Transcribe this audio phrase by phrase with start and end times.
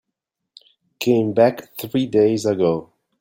[0.97, 2.91] Came back three days ago.